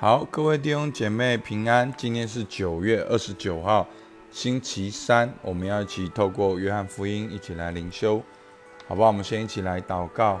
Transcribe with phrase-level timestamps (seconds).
[0.00, 1.92] 好，各位弟兄姐妹平安。
[1.96, 3.84] 今天是九月二十九号，
[4.30, 8.22] 星期三，我们要一起透过约翰福音一起来灵修，
[8.86, 9.08] 好不好？
[9.08, 10.40] 我们先一起来祷告。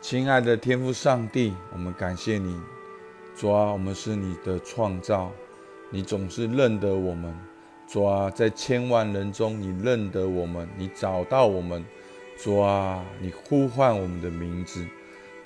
[0.00, 2.58] 亲爱的天父上帝，我们感谢你，
[3.36, 5.30] 主啊，我们是你的创造，
[5.90, 7.38] 你总是认得我们，
[7.86, 11.84] 主啊，在千万人中你认得我们，你找到我们，
[12.38, 14.86] 主啊，你呼唤我们的名字，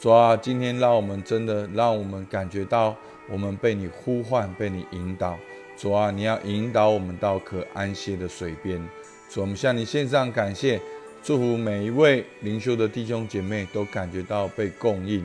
[0.02, 2.96] 主啊，今天让我们真的让我们感觉到。
[3.30, 5.38] 我们被你呼唤，被你引导，
[5.76, 8.84] 主啊，你要引导我们到可安歇的水边。
[9.30, 10.80] 主，我们向你献上感谢，
[11.22, 15.24] 祝福每一位灵修的弟兄姐妹都感觉到被供应，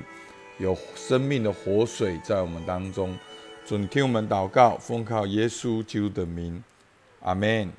[0.59, 3.17] 有生命的活水在我们当中。
[3.65, 6.63] 主，你听我们祷告，奉靠耶稣基督的名，
[7.21, 7.71] 阿门。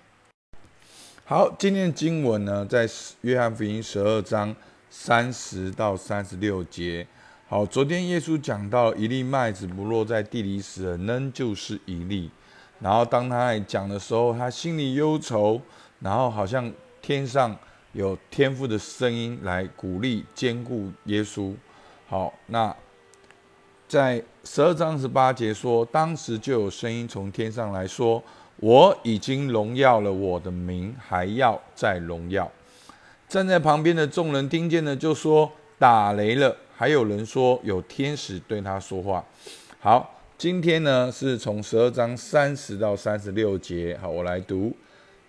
[1.25, 2.89] 好，今天的经文呢，在
[3.21, 4.55] 约翰福音十二章
[4.91, 7.07] 三十到三十六节。
[7.49, 12.31] 好，昨天耶稣讲到一粒麦子不落在地里死，仍就是一粒。
[12.81, 15.61] 然后当他讲的时候，他心里忧愁，
[16.01, 17.57] 然后好像天上
[17.93, 21.55] 有天父的声音来鼓励、兼顾耶稣。
[22.07, 22.75] 好，那
[23.89, 28.23] 在十二章十八节说，当时就有声音从天上来说
[28.61, 32.51] ：“我已经荣耀了我的名，还要再荣耀。”
[33.29, 39.23] 站在旁边的众人听见了，就说：“打雷了。”还有人说有天使对他说话。
[39.79, 43.99] 好，今天呢是从十二章三十到三十六节。
[44.01, 44.75] 好，我来读。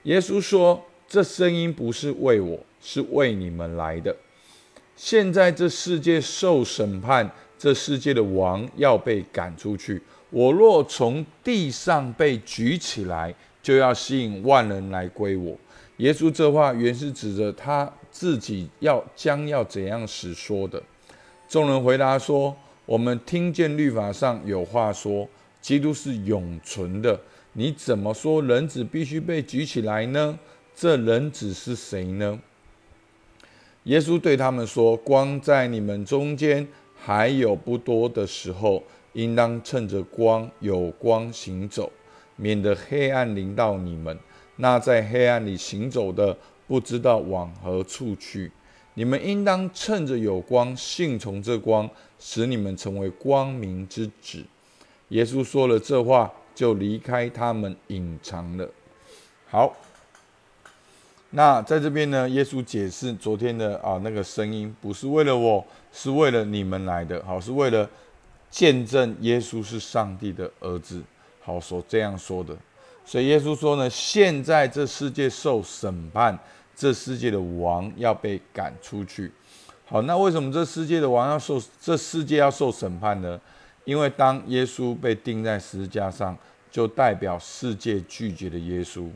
[0.03, 4.15] 耶稣说：“这声音不是为我，是为你们来的。
[4.95, 10.01] 现在这世界受审判，这世界的王要被赶出去。
[10.29, 15.53] 我若从地上被举起来，就要吸引万人来归我。”
[15.99, 20.81] 耶稣这话原是指着他自己要将要怎样使说的。
[21.49, 22.55] 众人回答说
[22.85, 25.27] ：“我们听见律法上有话说，
[25.61, 27.19] 基督是永存的。
[27.51, 30.39] 你怎么说人子必须被举起来呢？
[30.73, 32.39] 这人子是谁呢？”
[33.83, 38.83] 耶稣对他们说：“光在你们中间还有不多的时候，
[39.13, 41.91] 应当趁着光有光行走，
[42.37, 44.17] 免得黑暗临到你们。
[44.61, 46.37] 那在黑暗里行走的，
[46.67, 48.51] 不知道往何处去。”
[48.95, 51.89] 你们应当趁着有光，信从这光，
[52.19, 54.43] 使你们成为光明之子。
[55.09, 58.69] 耶稣说了这话，就离开他们，隐藏了。
[59.47, 59.73] 好，
[61.29, 67.23] 那在这边呢，耶稣解释昨天的啊那个声音，不是为了我，是为了你们来的。
[67.23, 67.89] 好，是为了
[68.49, 71.01] 见证耶稣是上帝的儿子。
[71.41, 72.57] 好，所这样说的。
[73.09, 76.37] 所以耶稣说呢，现在这世界受审判。
[76.75, 79.29] 这世界的王要被赶出去，
[79.85, 83.37] 好，那为什么这世界的王要受这世界要受审判呢？
[83.83, 86.37] 因为当耶稣被钉在十字架上，
[86.71, 89.09] 就代表世界拒绝了耶稣，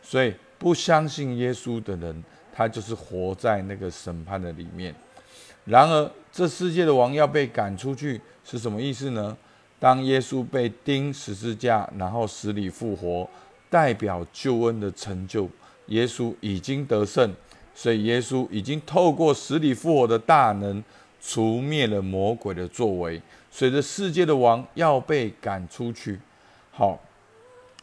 [0.00, 2.24] 所以不相信耶稣的人，
[2.54, 4.94] 他就是活在那个审判的里面。
[5.66, 9.36] 然而，这世界的王要被赶出去是什么意思呢？
[9.80, 13.28] 当耶稣被钉十字架，然后死里复活，
[13.68, 15.48] 代表救恩的成就。
[15.86, 17.34] 耶稣已经得胜，
[17.74, 20.84] 所以耶稣已经透过死里复活的大能，
[21.20, 23.20] 除灭了魔鬼的作为。
[23.50, 26.20] 随着世界的王要被赶出去，
[26.70, 27.00] 好，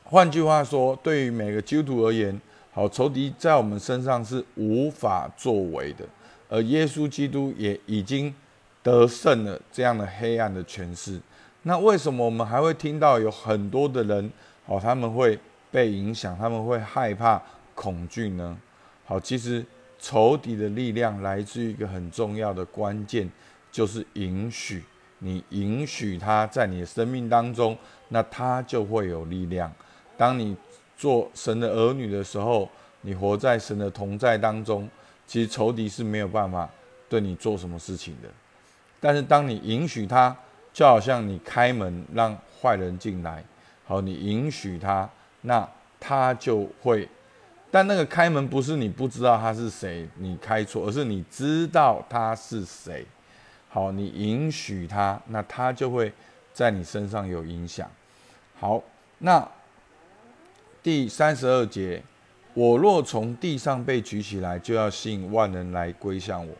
[0.03, 2.40] 换句话说，对于每个基督徒而言，
[2.72, 6.06] 好，仇敌在我们身上是无法作为的，
[6.47, 8.34] 而耶稣基督也已经
[8.81, 11.19] 得胜了这样的黑暗的权势。
[11.67, 14.31] 那为什么我们还会听到有很多的人，
[14.66, 15.38] 好，他们会
[15.69, 17.41] 被影响，他们会害怕？
[17.75, 18.57] 恐惧呢？
[19.03, 19.63] 好，其实
[20.00, 23.29] 仇敌的力量来自于一个很重要的关键，
[23.69, 24.81] 就是允许
[25.19, 27.77] 你允许他在你的生命当中，
[28.07, 29.69] 那他就会有力量。
[30.16, 30.56] 当你
[30.97, 32.69] 做神的儿女的时候，
[33.01, 34.89] 你活在神的同在当中，
[35.27, 36.69] 其实仇敌是没有办法
[37.09, 38.29] 对你做什么事情的。
[39.01, 40.33] 但是当你允许他，
[40.77, 43.44] 就好像你开门让坏人进来，
[43.83, 45.09] 好，你允许他，
[45.41, 45.68] 那
[46.00, 47.09] 他就会。
[47.71, 53.03] 但那个开门不是你不知道他是谁，你开错，而是你知道他是谁。
[53.69, 56.13] 好，你允许他，那他就会
[56.53, 57.89] 在你身上有影响。
[58.59, 58.80] 好，
[59.18, 59.50] 那
[60.83, 62.03] 第三十二节，
[62.53, 66.53] 我若从地上被举起来，就要吸引万人来归向我。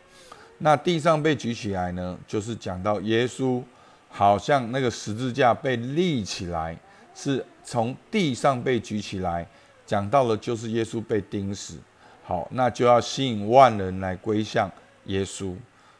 [0.58, 3.62] 那地上被举起来呢，就是讲到耶稣
[4.08, 6.76] 好像那个十字架被立起来，
[7.14, 9.46] 是从地上被举起来。
[9.86, 11.78] 讲到了，就是耶稣被钉死，
[12.22, 14.70] 好，那就要吸引万人来归向
[15.04, 15.54] 耶稣。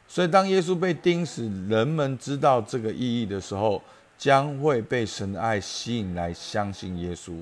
[0.06, 3.82] 所以，当耶稣被钉死，人们知道这个意义的时候，
[4.18, 7.32] 将会被神的爱吸引来相信耶稣，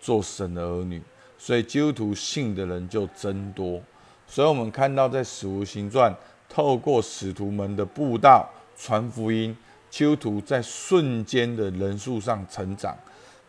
[0.00, 1.00] 做神的儿女。
[1.38, 3.80] 所以基督徒信的人就增多。
[4.26, 6.14] 所以我们看到在使徒行传，
[6.48, 8.46] 透过使徒们的布道
[8.76, 9.56] 传福音，
[9.96, 12.94] 基督徒在瞬间的人数上成长。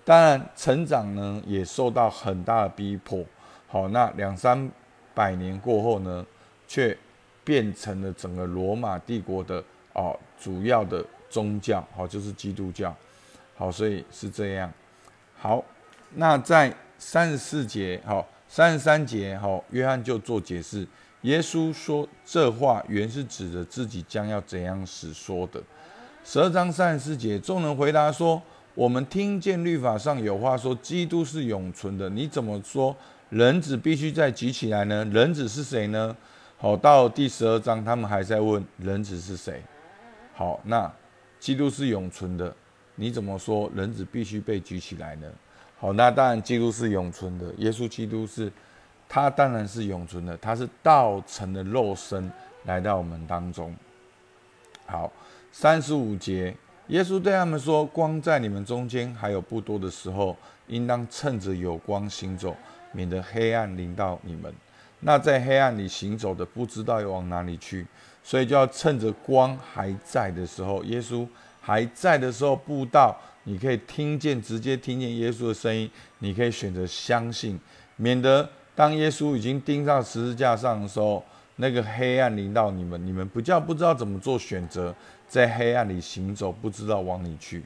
[0.05, 3.21] 当然，成长呢也受到很大的逼迫。
[3.67, 4.71] 好，那两三
[5.13, 6.25] 百年过后呢，
[6.65, 6.97] 却
[7.43, 9.61] 变成了整个罗马帝国的
[9.91, 12.95] 哦主要的宗教，好，就是基督教。
[13.57, 14.71] 好，所以是这样。
[15.37, 15.61] 好，
[16.15, 20.87] 那在三十四节，好，三十三节，好，约翰就做解释。
[21.23, 25.61] 耶稣说这话原是指着自己将要怎样死说的。
[26.29, 28.41] 十二章三十四节，众人回答说。
[28.75, 32.09] 我们听见律法上有话说，基督是永存的。
[32.09, 32.93] 你怎么说
[33.29, 35.05] 人子必须再举起来呢？
[35.05, 36.13] 人子是谁呢？
[36.57, 39.63] 好，到第十二章，他们还在问人子是谁。
[40.33, 40.91] 好，那
[41.39, 42.53] 基督是永存的，
[42.95, 45.27] 你怎么说人子必须被举起来呢？
[45.79, 48.51] 好，那当然基督是永存的，耶稣基督是，
[49.07, 52.29] 他当然是永存的，他是道成的肉身
[52.65, 53.73] 来到我们当中。
[54.85, 55.11] 好，
[55.59, 56.55] 三十五节。
[56.89, 60.37] 耶稣对他们说：“光在你们中间还有不多的时候，
[60.67, 62.55] 应当趁着有光行走，
[62.91, 64.53] 免得黑暗临到你们。
[64.99, 67.83] 那在黑暗里行走的，不知道要往哪里去，
[68.23, 71.27] 所以就要趁着光还在的时候，耶稣
[71.59, 75.89] 还在的时候布道，你可以听见，直接听见耶稣的声音，
[76.19, 77.59] 你可以选择相信，
[77.95, 81.23] 免得当耶稣已经钉上十字架上的时候。”
[81.59, 84.93] 那个黑暗临到你们，你们不叫不知道怎么做选择，
[85.27, 87.63] 在黑暗里行走，不知道往里去。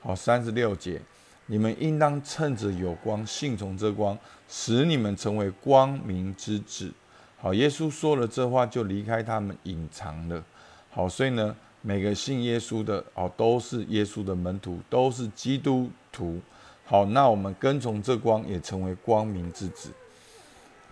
[0.00, 1.00] 好，三十六节，
[1.46, 4.18] 你们应当趁着有光，信从这光，
[4.48, 6.92] 使你们成为光明之子。
[7.38, 10.44] 好，耶稣说了这话，就离开他们，隐藏了。
[10.90, 16.40] 好，所以呢，每个信耶稣的，哦，都是耶稣的门徒，都是基督徒。
[16.84, 19.90] 好，那我们跟从这光，也成为光明之子。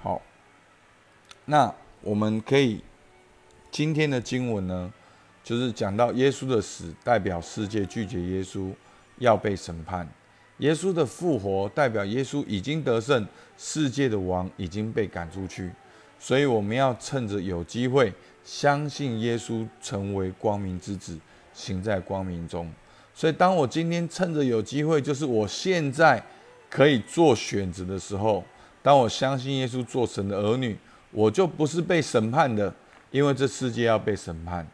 [0.02, 0.22] 好，
[1.44, 1.74] 那。
[2.00, 2.80] 我们可以
[3.72, 4.92] 今天的经文呢，
[5.48, 8.70] 就是讲到耶稣的死代表世界拒绝耶稣
[9.16, 10.06] 要被审判，
[10.58, 15.70] 耶稣的复活代表耶稣已经得胜，世界的王已经被赶出去，
[16.18, 18.12] 所以我们要趁着有机会，
[18.44, 21.18] 相信耶稣成为光明之子，
[21.54, 22.70] 行在光明中。
[23.14, 26.22] 所以当我今天趁着有机会，就是我现在
[26.68, 28.44] 可以做选择的时候，
[28.82, 30.76] 当我相信耶稣做神的儿女。
[31.10, 32.70] 我就不是被审判的，
[33.10, 34.68] 因为这世界要被审判。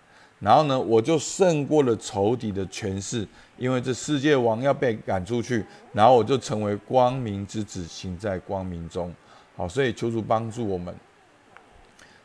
[0.45, 3.27] 然后呢，我就胜过了仇敌的权势，
[3.57, 5.65] 因为这世界王要被赶出去。
[5.95, 9.11] 然后我就成为光明之子，行在光明中。
[9.57, 10.95] 好，所以求主帮助我们。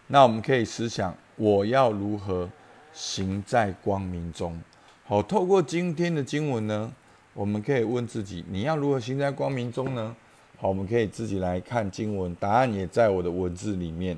[0.08, 2.50] 那我们可以思想，我要如何
[2.92, 4.60] 行在光明中？
[5.06, 6.92] 好，透过今天的经文呢，
[7.34, 10.14] 我们可以问自己：你要如何行在光明中呢？
[10.58, 14.18] 好，我们可以自己来看经文，答案也在我的文字里面。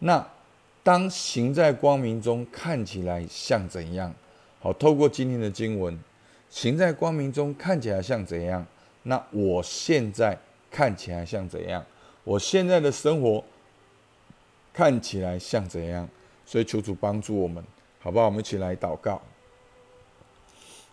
[0.00, 0.26] 那
[0.86, 4.14] 当行在光明中看起来像怎样？
[4.60, 5.98] 好，透过今天的经文，
[6.48, 8.64] 行在光明中看起来像怎样？
[9.02, 10.38] 那我现在
[10.70, 11.84] 看起来像怎样？
[12.22, 13.42] 我现在的生活
[14.72, 16.08] 看起来像怎样？
[16.44, 17.64] 所以求主帮助我们，
[17.98, 18.26] 好不好？
[18.26, 19.20] 我们一起来祷告。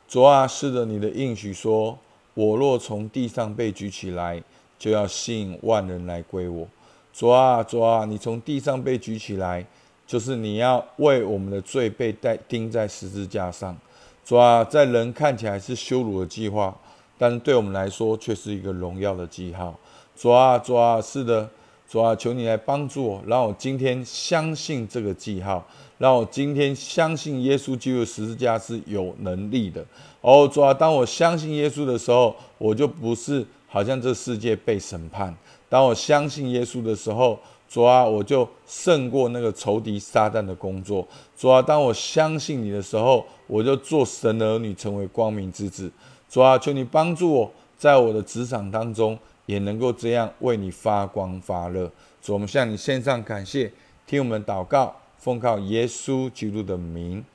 [0.07, 1.95] 主啊，是的，你的应许说，
[2.33, 4.41] 我若从地上被举起来。
[4.79, 6.67] 就要吸引万人来归我，
[7.13, 9.65] 主啊主啊，你从地上被举起来，
[10.05, 13.77] 就是你要为我们的罪被带钉在十字架上。
[14.25, 16.75] 主啊，在人看起来是羞辱的计划，
[17.17, 19.77] 但是对我们来说却是一个荣耀的记号。
[20.15, 21.49] 主啊主啊，是的，
[21.89, 25.65] 主啊，求你来帮助我，让我今天相信这个记号，
[25.97, 29.85] 让我今天相信耶稣基督十字架是有能力的。
[30.21, 33.45] 哦，主啊，当我相信耶稣的时候，我就不是。
[33.73, 35.35] 好像这世界被审判。
[35.67, 37.39] 当我相信耶稣的时候，
[37.73, 41.07] 主啊，我就胜过那个仇敌撒旦的工作。
[41.35, 45.91] 主啊，当我相信你的时候，我就做神的儿女，成为光明之子。
[46.29, 51.91] 主啊，求你帮助我，在我的职场当中也能够这样为你发光发热。
[52.21, 53.71] 主，我们向你献上感谢，
[54.05, 57.25] 听我们祷告，奉靠耶稣基督的名，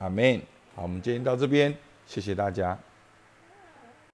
[0.00, 0.40] 阿门。
[0.74, 1.72] 好，我们今天到这边，
[2.08, 2.76] 谢谢大家。